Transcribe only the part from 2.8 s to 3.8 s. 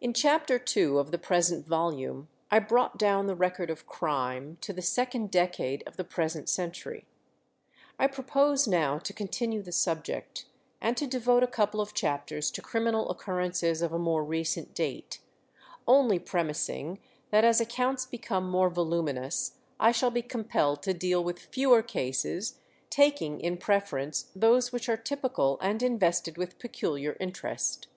down the record